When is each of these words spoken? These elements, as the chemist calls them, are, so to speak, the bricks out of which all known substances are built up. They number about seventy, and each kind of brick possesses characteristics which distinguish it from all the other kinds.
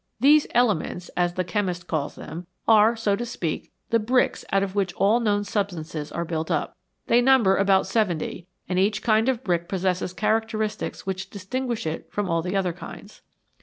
These 0.19 0.47
elements, 0.55 1.09
as 1.15 1.35
the 1.35 1.43
chemist 1.43 1.85
calls 1.85 2.15
them, 2.15 2.47
are, 2.67 2.95
so 2.95 3.15
to 3.15 3.23
speak, 3.23 3.71
the 3.91 3.99
bricks 3.99 4.43
out 4.51 4.63
of 4.63 4.73
which 4.73 4.95
all 4.95 5.19
known 5.19 5.43
substances 5.43 6.11
are 6.11 6.25
built 6.25 6.49
up. 6.49 6.75
They 7.05 7.21
number 7.21 7.55
about 7.55 7.85
seventy, 7.85 8.47
and 8.67 8.79
each 8.79 9.03
kind 9.03 9.29
of 9.29 9.43
brick 9.43 9.69
possesses 9.69 10.11
characteristics 10.11 11.05
which 11.05 11.29
distinguish 11.29 11.85
it 11.85 12.11
from 12.11 12.27
all 12.27 12.41
the 12.41 12.55
other 12.55 12.73
kinds. 12.73 13.21